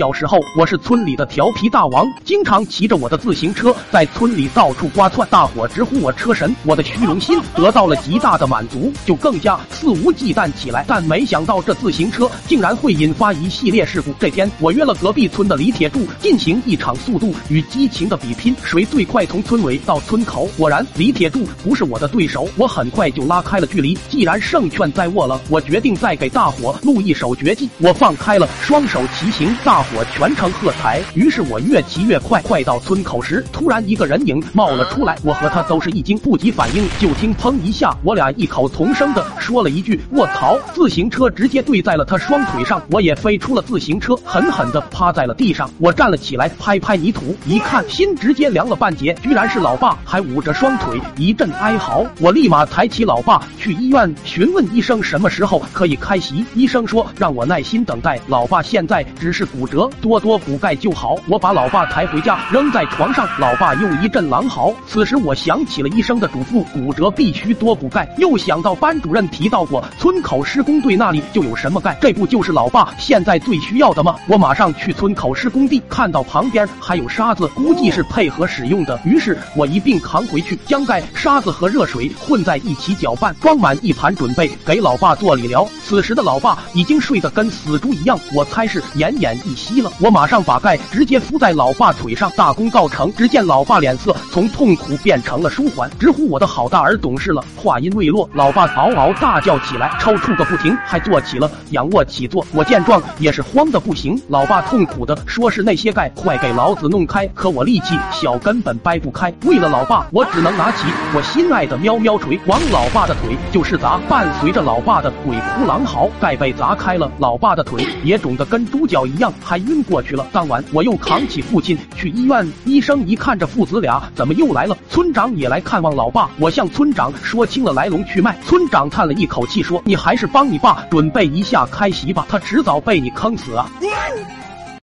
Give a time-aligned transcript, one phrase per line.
[0.00, 6.56] 小时候，我是村里的调皮大王，经常骑着我的自行车在村里到处刮窜，大伙直呼我车神。
[6.64, 10.86] 我的虚荣心得到了极大的满足，就更加肆无忌惮起来。
[10.88, 14.10] 但没想到这自行车竟然会引发一系列事故。
[14.18, 20.48] 这天，我约了隔壁村的李铁柱进行一场速度与激情的比拼，谁最快从村尾到村口。
[20.56, 23.98] 果然，李铁柱不是我的对手，我很快就拉开了距离。
[24.08, 27.68] 既然胜券在握了，我决定再给大伙录一手绝技。
[27.76, 29.84] 我放开了双手骑行，大。
[29.92, 45.68] 我全程喝彩，于是我越骑越快，快到村口时，突然一个人影冒了出来，我和他都是一惊，不及反应，就听砰一下，我俩异口同声的说了一句“卧槽”，自行车直接对在了他双腿上，我也飞出了自行车，狠狠的趴在了地上。
[45.78, 52.06] 我站了起来，拍拍泥土，一看心直接凉了半截，居然是老爸，还捂着双腿，一阵哀嚎。
[52.20, 59.79] 我立马抬起老爸去医院询问医生什么时候可以开席，医生说让我耐心等待，老爸现在只是骨折。
[60.00, 61.16] 多多补钙就好。
[61.28, 64.72] 我把老爸抬回家，扔在床上，老爸又一阵狼嚎。
[64.86, 68.08] 此时我想起了医生的嘱咐，骨折必须多补钙。
[68.18, 74.16] 又想到班主任提到过，村口施工队那里就有什么钙，这不就是老爸现在最需要的吗？
[74.26, 78.98] 我马上去村口施工地，看到旁边还有沙子，估计是配合使用的。
[79.04, 85.66] 于是我一并扛回去，将钙、沙子和热水混在一起搅拌，装满一盘，准备给老爸做理疗。
[85.84, 89.80] 此时的老爸已经睡得跟死猪一样，我猜是奄奄一息息。
[89.80, 93.12] 了，我马上把盖直接敷在老爸腿上，大功告成。
[93.14, 97.44] 只见老爸脸色从痛苦变成了舒缓，直呼我的好大儿懂事了。
[97.56, 102.44] 话音未落，老爸嗷嗷大叫起来，抽搐个不停，还做起了仰卧起坐。
[102.52, 104.20] 我见状也是慌的不行。
[104.28, 109.32] 老爸痛苦的说：“是那些钙，快给老子弄开！”可我力气小，根本掰不开。
[109.44, 114.00] 为了老爸，我只能拿起我心爱的喵喵锤，往老爸的腿就是砸。
[114.08, 119.60] 伴随着老爸的鬼哭狼嚎，钙被砸开了，老爸的腿也肿得跟猪脚一样，还。
[119.60, 120.26] 晕过去了。
[120.32, 122.50] 当晚，我又扛起父亲去医院。
[122.64, 124.74] 医生一看，这父子俩怎么又来了？
[124.88, 126.30] 村长也来看望老爸。
[126.38, 128.38] 我向村长说清了来龙去脉。
[128.42, 133.70] 村长叹了一口气说：“你还是帮你爸准备一下开席吧，他迟早被你坑死啊。”